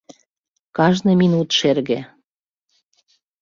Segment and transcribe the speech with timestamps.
[0.75, 1.99] Кажне минут шерге...